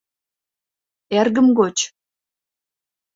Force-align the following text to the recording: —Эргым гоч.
—Эргым 1.19 1.47
гоч. 1.59 1.77